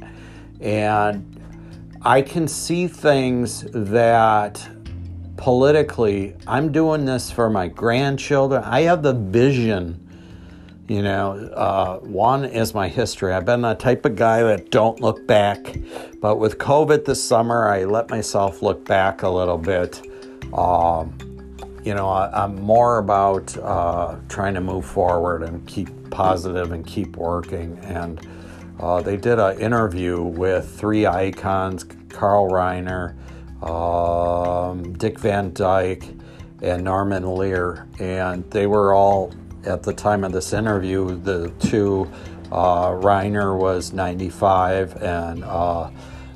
And 0.60 1.40
I 2.02 2.22
can 2.22 2.48
see 2.48 2.88
things 2.88 3.66
that 3.72 4.66
politically, 5.36 6.34
I'm 6.46 6.72
doing 6.72 7.04
this 7.04 7.30
for 7.30 7.48
my 7.50 7.68
grandchildren. 7.68 8.64
I 8.64 8.82
have 8.82 9.02
the 9.02 9.12
vision. 9.12 10.02
You 10.88 11.02
know, 11.02 11.32
uh, 11.32 11.98
one 11.98 12.44
is 12.44 12.72
my 12.72 12.88
history. 12.88 13.32
I've 13.32 13.44
been 13.44 13.62
the 13.62 13.74
type 13.74 14.04
of 14.04 14.14
guy 14.14 14.42
that 14.42 14.70
don't 14.70 15.00
look 15.00 15.26
back, 15.26 15.76
but 16.20 16.36
with 16.36 16.58
COVID 16.58 17.04
this 17.04 17.22
summer, 17.22 17.68
I 17.68 17.84
let 17.84 18.08
myself 18.08 18.62
look 18.62 18.84
back 18.84 19.22
a 19.22 19.28
little 19.28 19.58
bit. 19.58 20.00
Um, 20.52 21.18
you 21.84 21.94
know, 21.94 22.08
I, 22.08 22.44
am 22.44 22.56
more 22.56 22.98
about 22.98 23.56
uh, 23.58 24.16
trying 24.28 24.54
to 24.54 24.60
move 24.60 24.84
forward 24.84 25.42
and 25.42 25.66
keep 25.66 25.88
positive 26.16 26.72
and 26.72 26.86
keep 26.86 27.14
working. 27.18 27.78
And 27.82 28.26
uh, 28.80 29.02
they 29.02 29.18
did 29.18 29.38
an 29.38 29.60
interview 29.60 30.22
with 30.22 30.66
three 30.66 31.04
icons 31.04 31.84
Carl 32.08 32.48
Reiner, 32.48 33.14
um, 33.62 34.94
Dick 34.94 35.18
Van 35.18 35.52
Dyke, 35.52 36.04
and 36.62 36.82
Norman 36.82 37.34
Lear. 37.34 37.86
And 38.00 38.50
they 38.50 38.66
were 38.66 38.94
all, 38.94 39.34
at 39.64 39.82
the 39.82 39.92
time 39.92 40.24
of 40.24 40.32
this 40.32 40.54
interview, 40.54 41.20
the 41.20 41.50
two, 41.60 42.10
uh, 42.50 42.92
Reiner 42.92 43.58
was 43.58 43.92
95 43.92 45.02
and 45.02 45.44
uh, 45.44 45.90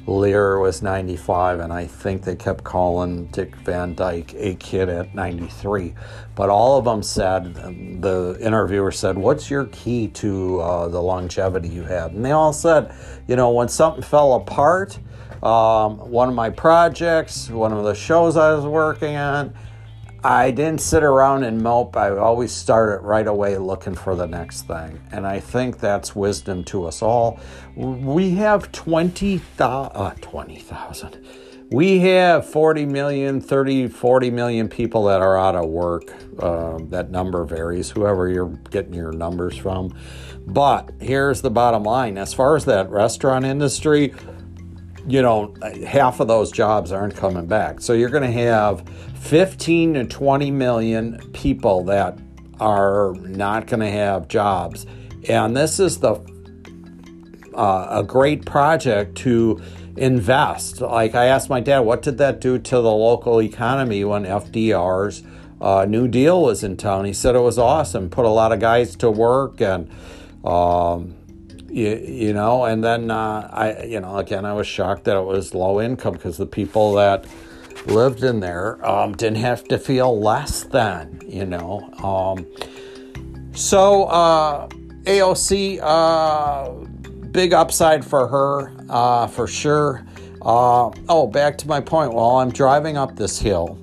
Lear 0.07 0.59
was 0.59 0.83
95, 0.83 1.61
and 1.61 1.73
I 1.73 1.87
think 1.87 2.23
they 2.23 2.35
kept 2.35 2.65
calling 2.65 3.27
Dick 3.27 3.55
Van 3.57 3.95
Dyke 3.95 4.35
a 4.35 4.55
kid 4.55 4.89
at 4.89 5.15
93. 5.15 5.95
But 6.35 6.49
all 6.49 6.79
of 6.79 6.85
them 6.85 7.03
said, 7.03 7.55
the 8.01 8.37
interviewer 8.41 8.93
said, 8.93 9.19
What's 9.19 9.51
your 9.51 9.67
key 9.67 10.09
to 10.09 10.61
uh, 10.61 10.89
the 10.89 11.01
longevity 11.01 11.69
you 11.69 11.83
had? 11.83 12.13
And 12.13 12.25
they 12.25 12.33
all 12.33 12.53
said, 12.53 12.95
You 13.29 13.37
know, 13.37 13.51
when 13.51 13.69
something 13.69 14.03
fell 14.03 14.35
apart, 14.35 14.99
um, 15.43 15.99
one 16.11 16.29
of 16.29 16.35
my 16.35 16.51
projects, 16.51 17.49
one 17.49 17.73
of 17.73 17.85
the 17.85 17.95
shows 17.95 18.37
I 18.37 18.55
was 18.55 18.65
working 18.65 19.17
on, 19.17 19.55
I 20.23 20.51
didn't 20.51 20.83
sit 20.83 21.03
around 21.03 21.45
and 21.45 21.63
mope. 21.63 21.97
I 21.97 22.11
always 22.11 22.53
started 22.53 23.03
right 23.03 23.27
away 23.27 23.57
looking 23.57 23.95
for 23.95 24.15
the 24.15 24.27
next 24.27 24.63
thing. 24.63 25.01
And 25.13 25.27
I 25.27 25.41
think 25.41 25.79
that's 25.79 26.15
wisdom 26.15 26.63
to 26.65 26.87
us 26.87 27.01
all. 27.01 27.41
We 27.75 28.33
have 28.33 28.71
20,000, 28.71 29.93
uh, 29.95 30.15
20,000. 30.21 31.25
We 31.71 32.01
have 32.01 32.47
40 32.47 32.85
million, 32.85 33.41
30, 33.41 33.89
40 33.89 34.31
million 34.31 34.69
people 34.69 35.05
that 35.05 35.23
are 35.23 35.39
out 35.39 35.55
of 35.55 35.69
work. 35.71 36.13
Uh, 36.39 36.79
that 36.89 37.11
number 37.11 37.45
varies, 37.45 37.91
whoever 37.91 38.29
you're 38.29 38.49
getting 38.71 38.93
your 38.93 39.13
numbers 39.13 39.57
from. 39.57 39.97
But 40.47 40.91
here's 41.01 41.43
the 41.43 41.51
bottom 41.51 41.85
line 41.85 42.19
as 42.19 42.35
far 42.35 42.57
as 42.57 42.65
that 42.65 42.91
restaurant 42.91 43.45
industry, 43.45 44.13
you 45.07 45.23
know, 45.23 45.55
half 45.87 46.21
of 46.21 46.29
those 46.29 46.51
jobs 46.51 46.93
aren't 46.93 47.17
coming 47.17 47.47
back. 47.47 47.81
So 47.81 47.93
you're 47.93 48.11
going 48.11 48.23
to 48.23 48.39
have 48.39 48.89
15 49.21 49.95
to 49.95 50.05
20 50.05 50.51
million 50.51 51.19
people 51.33 51.85
that 51.85 52.19
are 52.59 53.15
not 53.21 53.67
going 53.67 53.81
to 53.81 53.91
have 53.91 54.29
jobs. 54.29 54.87
And 55.29 55.57
this 55.57 55.81
is 55.81 55.99
the 55.99 56.21
uh, 57.55 57.87
a 57.91 58.03
great 58.03 58.47
project 58.47 59.17
to 59.19 59.61
invest. 59.97 60.81
Like 60.81 61.15
I 61.15 61.27
asked 61.27 61.51
my 61.51 61.61
dad, 61.61 61.81
what 61.81 62.03
did 62.03 62.19
that 62.19 62.41
do 62.41 62.59
to 62.59 62.77
the 62.77 62.93
local 62.93 63.43
economy 63.43 64.05
when 64.05 64.25
FDR's 64.25 65.23
uh, 65.61 65.85
New 65.87 66.09
Deal 66.09 66.43
was 66.43 66.63
in 66.65 66.77
town? 66.77 67.05
He 67.05 67.13
said 67.13 67.35
it 67.35 67.41
was 67.41 67.59
awesome, 67.59 68.09
put 68.09 68.25
a 68.25 68.31
lot 68.31 68.53
of 68.53 68.61
guys 68.61 68.97
to 68.97 69.11
work, 69.11 69.61
and 69.61 69.91
um, 70.45 71.17
you, 71.71 71.97
you 71.97 72.33
know, 72.33 72.65
and 72.65 72.83
then 72.83 73.11
uh, 73.11 73.49
I, 73.53 73.85
you 73.85 74.01
know, 74.01 74.19
again, 74.19 74.45
I 74.45 74.53
was 74.53 74.67
shocked 74.67 75.05
that 75.05 75.17
it 75.17 75.25
was 75.25 75.55
low 75.55 75.81
income 75.81 76.15
because 76.15 76.37
the 76.37 76.47
people 76.47 76.95
that 76.95 77.27
lived 77.87 78.23
in 78.23 78.41
there 78.41 78.85
um, 78.87 79.15
didn't 79.15 79.39
have 79.39 79.65
to 79.65 79.79
feel 79.79 80.19
less 80.19 80.65
than, 80.65 81.21
you 81.27 81.47
know. 81.47 81.91
Um, 82.03 82.47
so 83.53 84.05
uh, 84.05 84.69
AOC, 85.05 85.81
uh, 85.83 86.71
big 87.31 87.53
upside 87.53 88.05
for 88.05 88.27
her, 88.27 88.73
uh, 88.89 89.27
for 89.27 89.47
sure. 89.47 90.05
Uh, 90.43 90.91
oh, 91.09 91.27
back 91.27 91.59
to 91.59 91.69
my 91.69 91.81
point. 91.81 92.13
While 92.13 92.37
I'm 92.37 92.51
driving 92.51 92.97
up 92.97 93.17
this 93.17 93.39
hill, 93.39 93.79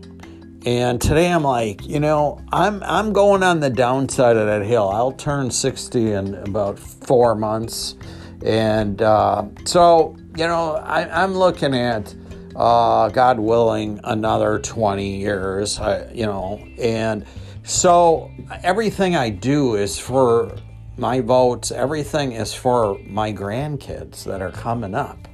And 0.67 0.99
today 0.99 1.31
I'm 1.31 1.43
like, 1.43 1.87
you 1.87 2.01
know, 2.01 2.43
I'm 2.51 2.83
I'm 2.83 3.13
going 3.13 3.41
on 3.41 3.61
the 3.61 3.69
downside 3.69 4.35
of 4.35 4.47
that 4.47 4.65
hill. 4.65 4.89
I'll 4.89 5.13
turn 5.13 5.49
60 5.49 6.11
in 6.11 6.35
about 6.35 6.77
four 6.77 7.35
months, 7.35 7.95
and 8.43 9.01
uh, 9.01 9.45
so 9.63 10.17
you 10.35 10.45
know, 10.45 10.75
I, 10.75 11.23
am 11.23 11.35
looking 11.35 11.73
at, 11.73 12.13
uh, 12.53 13.07
God 13.07 13.39
willing, 13.39 14.01
another 14.03 14.59
20 14.59 15.19
years. 15.19 15.79
I, 15.79 16.11
you 16.11 16.25
know, 16.25 16.61
and 16.77 17.25
so 17.63 18.29
everything 18.61 19.15
I 19.15 19.29
do 19.29 19.75
is 19.75 19.97
for 19.97 20.53
my 20.97 21.21
votes. 21.21 21.71
Everything 21.71 22.33
is 22.33 22.53
for 22.53 22.99
my 23.07 23.31
grandkids 23.31 24.25
that 24.25 24.41
are 24.41 24.51
coming 24.51 24.95
up, 24.95 25.29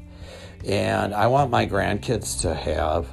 and 0.63 1.11
I 1.11 1.25
want 1.25 1.49
my 1.49 1.65
grandkids 1.65 2.39
to 2.41 2.53
have 2.53 3.07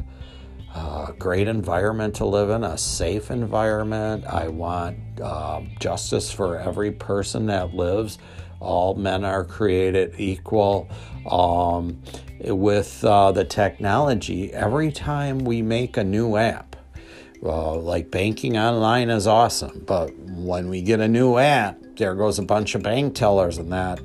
uh, 0.80 1.12
great 1.12 1.46
environment 1.46 2.14
to 2.16 2.24
live 2.24 2.48
in, 2.50 2.64
a 2.64 2.78
safe 2.78 3.30
environment. 3.30 4.24
I 4.26 4.48
want 4.48 4.98
uh, 5.22 5.60
justice 5.78 6.32
for 6.32 6.58
every 6.58 6.90
person 6.90 7.46
that 7.46 7.74
lives. 7.74 8.18
All 8.60 8.94
men 8.94 9.24
are 9.24 9.44
created 9.44 10.14
equal. 10.18 10.88
Um, 11.30 12.00
with 12.42 13.04
uh, 13.04 13.32
the 13.32 13.44
technology, 13.44 14.52
every 14.54 14.90
time 14.90 15.40
we 15.40 15.60
make 15.60 15.98
a 15.98 16.04
new 16.04 16.36
app, 16.36 16.76
uh, 17.42 17.74
like 17.76 18.10
banking 18.10 18.56
online 18.56 19.10
is 19.10 19.26
awesome, 19.26 19.84
but 19.86 20.14
when 20.16 20.70
we 20.70 20.80
get 20.80 21.00
a 21.00 21.08
new 21.08 21.36
app, 21.36 21.78
there 21.96 22.14
goes 22.14 22.38
a 22.38 22.42
bunch 22.42 22.74
of 22.74 22.82
bank 22.82 23.14
tellers 23.14 23.58
and 23.58 23.70
that 23.72 24.00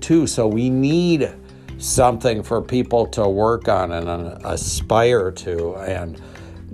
too. 0.00 0.26
So 0.26 0.48
we 0.48 0.68
need 0.68 1.32
something 1.78 2.42
for 2.42 2.60
people 2.60 3.06
to 3.06 3.28
work 3.28 3.68
on 3.68 3.92
and 3.92 4.08
uh, 4.08 4.38
aspire 4.44 5.30
to. 5.30 5.76
And 5.76 6.20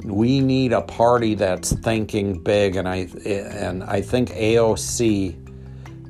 we 0.04 0.40
need 0.40 0.72
a 0.72 0.82
party 0.82 1.34
that's 1.34 1.72
thinking 1.72 2.42
big. 2.42 2.76
And 2.76 2.88
I 2.88 3.08
and 3.24 3.84
I 3.84 4.00
think 4.00 4.30
AOC 4.30 5.40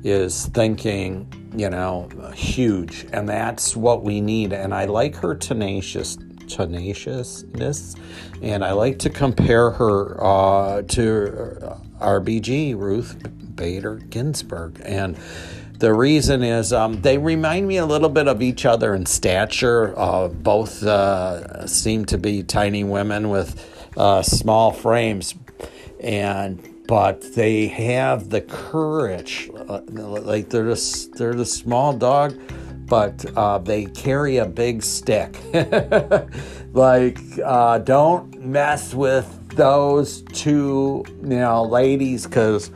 is 0.03 0.47
thinking, 0.47 1.31
you 1.55 1.69
know, 1.69 2.09
huge. 2.33 3.05
And 3.11 3.27
that's 3.27 3.75
what 3.75 4.03
we 4.03 4.21
need. 4.21 4.53
And 4.53 4.73
I 4.73 4.85
like 4.85 5.15
her 5.15 5.35
tenacious 5.35 6.17
tenaciousness. 6.47 7.95
And 8.41 8.63
I 8.63 8.71
like 8.73 8.99
to 8.99 9.09
compare 9.09 9.71
her 9.71 10.23
uh, 10.23 10.81
to 10.83 11.77
RBG 11.99 12.75
Ruth 12.75 13.15
Bader 13.55 13.95
Ginsburg 13.95 14.81
and 14.83 15.17
the 15.79 15.93
reason 15.93 16.41
is 16.41 16.71
um, 16.71 17.01
they 17.01 17.17
remind 17.17 17.67
me 17.67 17.77
a 17.77 17.85
little 17.85 18.09
bit 18.09 18.27
of 18.27 18.41
each 18.41 18.65
other 18.65 18.95
in 18.95 19.05
stature. 19.05 19.93
Uh, 19.97 20.29
both 20.29 20.83
uh, 20.83 21.67
seem 21.67 22.05
to 22.05 22.17
be 22.17 22.43
tiny 22.43 22.83
women 22.83 23.29
with 23.29 23.91
uh, 23.97 24.21
small 24.21 24.71
frames, 24.71 25.35
and 25.99 26.85
but 26.87 27.33
they 27.33 27.67
have 27.67 28.29
the 28.29 28.41
courage. 28.41 29.49
Uh, 29.67 29.81
like 29.89 30.49
they're 30.49 30.69
just 30.69 31.13
they're 31.15 31.33
the 31.33 31.45
small 31.45 31.91
dog, 31.91 32.39
but 32.85 33.25
uh, 33.35 33.57
they 33.57 33.85
carry 33.85 34.37
a 34.37 34.45
big 34.45 34.81
stick. 34.81 35.37
like 36.73 37.19
uh, 37.43 37.79
don't 37.79 38.39
mess 38.39 38.93
with 38.93 39.49
those 39.49 40.21
two, 40.33 41.03
you 41.21 41.27
know, 41.27 41.63
ladies, 41.63 42.25
because 42.25 42.71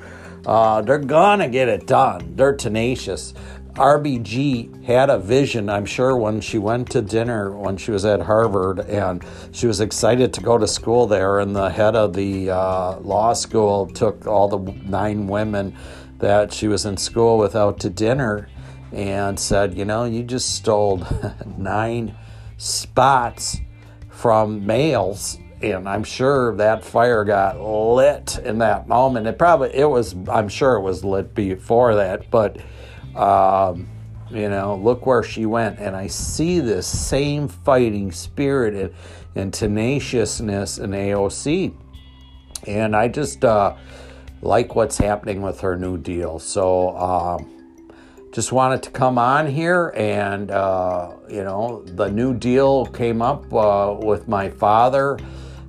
uh, 0.49 0.81
they're 0.81 0.97
gonna 0.97 1.47
get 1.47 1.69
it 1.69 1.85
done. 1.85 2.33
They're 2.35 2.55
tenacious. 2.55 3.35
RBG 3.75 4.83
had 4.83 5.11
a 5.11 5.19
vision, 5.19 5.69
I'm 5.69 5.85
sure, 5.85 6.17
when 6.17 6.41
she 6.41 6.57
went 6.57 6.89
to 6.89 7.03
dinner 7.03 7.51
when 7.51 7.77
she 7.77 7.91
was 7.91 8.03
at 8.03 8.21
Harvard 8.21 8.79
and 8.79 9.23
she 9.51 9.67
was 9.67 9.79
excited 9.79 10.33
to 10.33 10.41
go 10.41 10.57
to 10.57 10.67
school 10.67 11.05
there. 11.05 11.37
And 11.37 11.55
the 11.55 11.69
head 11.69 11.95
of 11.95 12.13
the 12.13 12.49
uh, 12.49 12.97
law 13.01 13.33
school 13.33 13.85
took 13.85 14.25
all 14.25 14.47
the 14.47 14.73
nine 14.85 15.27
women 15.27 15.77
that 16.17 16.51
she 16.51 16.67
was 16.67 16.83
in 16.83 16.97
school 16.97 17.37
with 17.37 17.55
out 17.55 17.79
to 17.81 17.91
dinner 17.91 18.49
and 18.91 19.39
said, 19.39 19.77
You 19.77 19.85
know, 19.85 20.05
you 20.05 20.23
just 20.23 20.55
stole 20.55 21.05
nine 21.59 22.17
spots 22.57 23.59
from 24.09 24.65
males 24.65 25.37
and 25.61 25.89
I'm 25.89 26.03
sure 26.03 26.55
that 26.55 26.85
fire 26.85 27.23
got 27.23 27.59
lit 27.59 28.39
in 28.39 28.59
that 28.59 28.87
moment. 28.87 29.27
It 29.27 29.37
probably 29.37 29.71
it 29.73 29.89
was. 29.89 30.15
I'm 30.29 30.47
sure 30.47 30.75
it 30.75 30.81
was 30.81 31.03
lit 31.03 31.35
before 31.35 31.95
that, 31.95 32.31
but 32.31 32.57
um, 33.15 33.87
you 34.29 34.49
know, 34.49 34.75
look 34.75 35.05
where 35.05 35.23
she 35.23 35.45
went, 35.45 35.79
and 35.79 35.95
I 35.95 36.07
see 36.07 36.59
this 36.59 36.87
same 36.87 37.47
fighting 37.47 38.11
spirit 38.11 38.73
and, 38.73 38.93
and 39.35 39.53
tenaciousness 39.53 40.77
in 40.77 40.91
AOC, 40.91 41.73
and 42.65 42.95
I 42.95 43.09
just 43.09 43.43
uh, 43.43 43.75
like 44.41 44.75
what's 44.75 44.97
happening 44.97 45.41
with 45.41 45.59
her 45.61 45.77
New 45.77 45.97
Deal. 45.97 46.39
So. 46.39 46.95
Um, 46.97 47.55
just 48.31 48.51
wanted 48.51 48.83
to 48.83 48.91
come 48.91 49.17
on 49.17 49.47
here 49.47 49.91
and 49.97 50.51
uh, 50.51 51.13
you 51.27 51.43
know 51.43 51.81
the 51.83 52.07
new 52.11 52.31
deal 52.31 52.85
came 52.85 53.23
up 53.23 53.51
uh, 53.51 53.97
with 53.99 54.27
my 54.27 54.47
father 54.47 55.17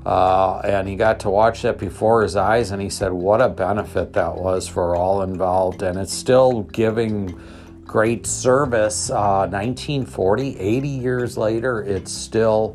uh, 0.06 0.60
and 0.64 0.88
he 0.88 0.96
got 0.96 1.20
to 1.20 1.30
watch 1.30 1.62
that 1.62 1.78
before 1.78 2.22
his 2.22 2.36
eyes, 2.36 2.70
and 2.70 2.80
he 2.80 2.88
said, 2.88 3.12
What 3.12 3.42
a 3.42 3.48
benefit 3.48 4.12
that 4.14 4.34
was 4.34 4.66
for 4.66 4.96
all 4.96 5.22
involved. 5.22 5.82
And 5.82 5.98
it's 5.98 6.12
still 6.12 6.62
giving 6.62 7.38
great 7.84 8.26
service. 8.26 9.10
Uh, 9.10 9.46
1940, 9.50 10.58
80 10.58 10.88
years 10.88 11.36
later, 11.36 11.82
it's 11.82 12.10
still 12.12 12.74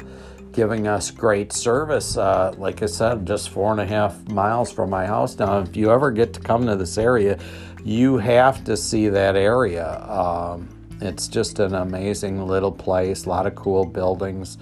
giving 0.52 0.88
us 0.88 1.10
great 1.10 1.52
service. 1.52 2.16
Uh, 2.16 2.54
like 2.58 2.84
I 2.84 2.86
said, 2.86 3.26
just 3.26 3.50
four 3.50 3.72
and 3.72 3.82
a 3.82 3.86
half 3.86 4.28
miles 4.30 4.72
from 4.72 4.92
my 4.92 5.06
house 5.06 5.38
now. 5.38 5.60
If 5.60 5.76
you 5.76 5.92
ever 5.92 6.12
get 6.12 6.34
to 6.34 6.40
come 6.40 6.68
to 6.68 6.76
this 6.76 6.98
area, 6.98 7.40
you 7.84 8.18
have 8.18 8.64
to 8.66 8.78
see 8.78 9.10
that 9.10 9.36
area. 9.36 10.00
Um, 10.04 10.70
it's 11.02 11.28
just 11.28 11.60
an 11.60 11.74
amazing 11.74 12.46
little 12.46 12.72
place, 12.72 13.26
a 13.26 13.30
lot 13.30 13.48
of 13.48 13.56
cool 13.56 13.84
buildings 13.84 14.58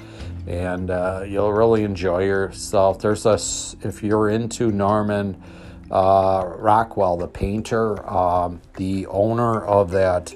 and 0.48 0.90
uh, 0.90 1.24
you'll 1.28 1.54
really 1.54 1.84
enjoy 1.84 2.24
yourself. 2.26 3.00
There's 3.00 3.26
a 3.26 3.40
if 3.88 4.04
you're 4.04 4.30
into 4.30 4.72
Norman 4.72 5.42
uh, 5.92 6.44
Rockwell, 6.58 7.18
the 7.18 7.28
painter, 7.28 8.08
um, 8.10 8.62
the 8.78 9.06
owner 9.08 9.64
of 9.66 9.92
that 9.92 10.34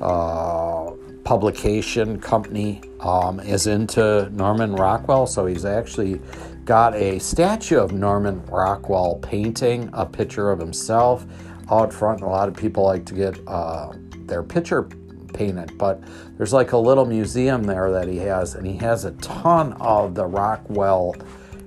uh, 0.00 0.92
publication 1.24 2.20
company 2.20 2.82
um, 3.00 3.40
is 3.40 3.66
into 3.66 4.28
Norman 4.30 4.74
Rockwell, 4.74 5.26
so 5.26 5.46
he's 5.46 5.64
actually 5.64 6.20
got 6.64 6.94
a 6.94 7.18
statue 7.18 7.78
of 7.78 7.92
Norman 7.92 8.44
Rockwell 8.46 9.16
painting 9.16 9.90
a 9.92 10.06
picture 10.06 10.50
of 10.50 10.58
himself 10.58 11.26
out 11.70 11.92
front. 11.92 12.22
A 12.22 12.26
lot 12.26 12.48
of 12.48 12.56
people 12.56 12.84
like 12.84 13.04
to 13.06 13.14
get 13.14 13.38
uh, 13.46 13.92
their 14.26 14.42
picture 14.42 14.88
painted, 15.34 15.76
but 15.76 16.00
there's 16.36 16.52
like 16.52 16.72
a 16.72 16.78
little 16.78 17.04
museum 17.04 17.64
there 17.64 17.90
that 17.90 18.08
he 18.08 18.16
has, 18.18 18.54
and 18.54 18.66
he 18.66 18.76
has 18.78 19.04
a 19.04 19.10
ton 19.12 19.74
of 19.74 20.14
the 20.14 20.24
Rockwell 20.24 21.14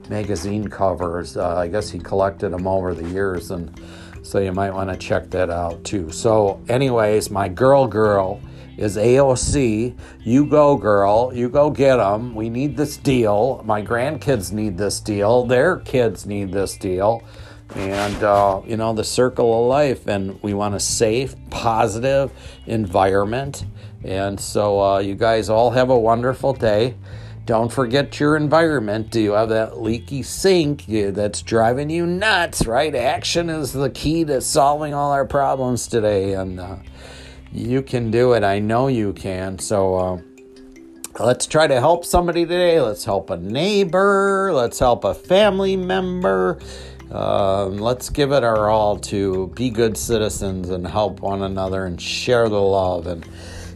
magazine 0.10 0.68
covers. 0.68 1.38
Uh, 1.38 1.58
I 1.58 1.68
guess 1.68 1.90
he 1.90 2.00
collected 2.00 2.50
them 2.50 2.66
over 2.66 2.94
the 2.94 3.08
years, 3.10 3.52
and 3.52 3.72
so 4.24 4.40
you 4.40 4.52
might 4.52 4.72
want 4.72 4.90
to 4.90 4.98
check 4.98 5.30
that 5.32 5.50
out 5.50 5.84
too. 5.84 6.12
So, 6.12 6.62
anyways, 6.68 7.30
my 7.30 7.48
girl 7.48 7.88
girl 7.88 8.42
is 8.78 8.96
AOC. 8.96 9.98
You 10.24 10.46
go, 10.46 10.78
girl. 10.78 11.32
You 11.34 11.50
go 11.50 11.70
get 11.70 11.98
them. 11.98 12.36
We 12.36 12.50
need 12.50 12.78
this 12.78 12.98
deal. 12.98 13.62
My 13.66 13.82
grandkids 13.82 14.52
need 14.52 14.78
this 14.78 15.00
deal. 15.00 15.46
Their 15.46 15.78
kids 15.78 16.26
need 16.26 16.52
this 16.52 16.78
deal 16.78 17.24
and 17.76 18.24
uh, 18.24 18.62
you 18.66 18.78
know 18.78 18.94
the 18.94 19.04
circle 19.04 19.62
of 19.62 19.68
life 19.68 20.08
and 20.08 20.42
we 20.42 20.54
want 20.54 20.74
a 20.74 20.80
safe 20.80 21.36
positive 21.50 22.32
environment 22.66 23.66
and 24.04 24.40
so 24.40 24.82
uh, 24.82 25.00
you 25.00 25.16
guys 25.16 25.50
all 25.50 25.72
have 25.72 25.90
a 25.90 25.98
wonderful 25.98 26.54
day 26.54 26.96
don't 27.46 27.72
forget 27.72 28.20
your 28.20 28.36
environment 28.38 29.10
do 29.12 29.22
you 29.22 29.32
have 29.32 29.50
that 29.50 29.80
leaky 29.80 30.24
sink 30.24 30.86
that's 30.88 31.42
driving 31.42 31.90
you 31.90 32.06
nuts 32.06 32.66
right 32.66 32.96
action 32.96 33.50
is 33.50 33.74
the 33.74 33.90
key 33.90 34.24
to 34.24 34.40
solving 34.40 34.94
all 34.94 35.12
our 35.12 35.26
problems 35.26 35.88
today 35.88 36.34
and 36.34 36.60
uh, 36.60 36.78
you 37.52 37.82
can 37.82 38.10
do 38.12 38.34
it 38.34 38.44
i 38.44 38.60
know 38.60 38.88
you 38.88 39.12
can 39.14 39.60
so 39.60 39.96
uh, 39.96 40.22
Let's 41.20 41.48
try 41.48 41.66
to 41.66 41.80
help 41.80 42.06
somebody 42.06 42.46
today. 42.46 42.80
Let's 42.80 43.04
help 43.04 43.32
a 43.32 43.38
neighbor. 43.38 44.52
Let's 44.54 44.78
help 44.78 45.04
a 45.04 45.16
family 45.16 45.76
member. 45.76 46.60
Um, 47.12 47.78
let's 47.78 48.10
give 48.10 48.32
it 48.32 48.44
our 48.44 48.70
all 48.70 48.98
to 49.00 49.48
be 49.56 49.70
good 49.70 49.98
citizens 49.98 50.70
and 50.70 50.86
help 50.86 51.22
one 51.22 51.42
another 51.44 51.86
and 51.86 52.02
share 52.02 52.50
the 52.50 52.60
love. 52.60 53.08
And 53.08 53.26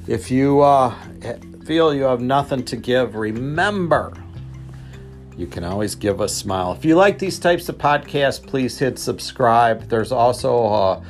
if 0.07 0.29
you 0.29 0.61
uh, 0.61 0.93
feel 1.65 1.93
you 1.93 2.03
have 2.03 2.21
nothing 2.21 2.63
to 2.65 2.75
give, 2.75 3.15
remember 3.15 4.13
you 5.37 5.47
can 5.47 5.63
always 5.63 5.95
give 5.95 6.19
a 6.19 6.27
smile. 6.27 6.73
If 6.73 6.83
you 6.83 6.95
like 6.95 7.17
these 7.17 7.39
types 7.39 7.69
of 7.69 7.77
podcasts, 7.77 8.45
please 8.45 8.77
hit 8.77 8.99
subscribe. 8.99 9.87
There's 9.87 10.11
also 10.11 10.65
a 10.65 11.05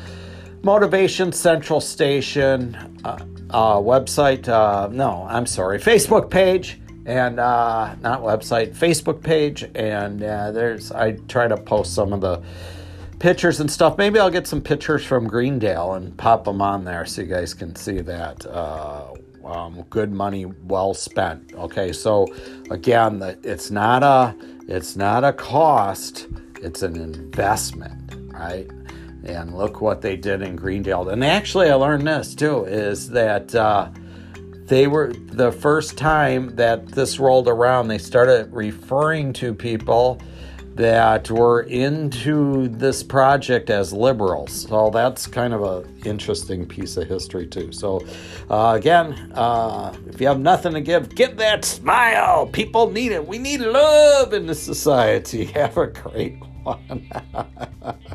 Motivation 0.61 1.31
Central 1.31 1.81
Station 1.81 2.77
uh, 3.03 3.17
uh, 3.49 3.77
website. 3.77 4.47
Uh, 4.47 4.89
no, 4.91 5.25
I'm 5.27 5.47
sorry, 5.47 5.79
Facebook 5.79 6.29
page 6.29 6.80
and 7.05 7.39
uh, 7.39 7.95
not 8.01 8.21
website, 8.21 8.75
Facebook 8.75 9.23
page, 9.23 9.63
and 9.75 10.23
uh, 10.23 10.51
there's 10.51 10.91
I 10.91 11.13
try 11.27 11.47
to 11.47 11.57
post 11.57 11.93
some 11.93 12.13
of 12.13 12.21
the 12.21 12.41
pictures 13.19 13.59
and 13.59 13.69
stuff. 13.69 13.97
Maybe 13.97 14.19
I'll 14.19 14.29
get 14.29 14.47
some 14.47 14.61
pictures 14.61 15.05
from 15.05 15.27
Greendale 15.27 15.93
and 15.93 16.15
pop 16.17 16.45
them 16.45 16.61
on 16.61 16.83
there 16.83 17.05
so 17.05 17.21
you 17.21 17.27
guys 17.27 17.53
can 17.53 17.75
see 17.75 18.01
that. 18.01 18.45
Uh, 18.45 19.13
um, 19.45 19.83
good 19.89 20.11
money 20.11 20.45
well 20.45 20.93
spent. 20.93 21.53
Okay, 21.53 21.91
so 21.93 22.27
again, 22.69 23.19
the, 23.19 23.37
it's 23.43 23.71
not 23.71 24.03
a 24.03 24.35
it's 24.67 24.95
not 24.95 25.23
a 25.23 25.33
cost; 25.33 26.27
it's 26.61 26.83
an 26.83 26.95
investment, 26.95 28.13
right? 28.33 28.69
And 29.23 29.55
look 29.55 29.81
what 29.81 30.01
they 30.01 30.15
did 30.15 30.41
in 30.41 30.55
Greendale. 30.55 31.09
And 31.09 31.23
actually, 31.23 31.69
I 31.69 31.75
learned 31.75 32.07
this 32.07 32.35
too: 32.35 32.65
is 32.65 33.09
that 33.09 33.53
uh, 33.55 33.89
they 34.71 34.87
were 34.87 35.11
the 35.11 35.51
first 35.51 35.97
time 35.97 36.55
that 36.55 36.87
this 36.87 37.19
rolled 37.19 37.49
around. 37.49 37.89
They 37.89 37.97
started 37.97 38.53
referring 38.53 39.33
to 39.33 39.53
people 39.53 40.21
that 40.75 41.29
were 41.29 41.63
into 41.63 42.69
this 42.69 43.03
project 43.03 43.69
as 43.69 43.91
liberals. 43.91 44.61
So 44.69 44.89
that's 44.89 45.27
kind 45.27 45.53
of 45.53 45.61
an 45.63 46.01
interesting 46.05 46.65
piece 46.65 46.95
of 46.95 47.09
history, 47.09 47.47
too. 47.47 47.73
So, 47.73 47.99
uh, 48.49 48.75
again, 48.77 49.33
uh, 49.35 49.93
if 50.07 50.21
you 50.21 50.27
have 50.27 50.39
nothing 50.39 50.71
to 50.75 50.79
give, 50.79 51.13
give 51.15 51.35
that 51.35 51.65
smile. 51.65 52.47
People 52.47 52.89
need 52.89 53.11
it. 53.11 53.27
We 53.27 53.39
need 53.39 53.59
love 53.59 54.31
in 54.31 54.45
the 54.45 54.55
society. 54.55 55.43
Have 55.51 55.75
a 55.75 55.87
great 55.87 56.37
one. 56.63 57.11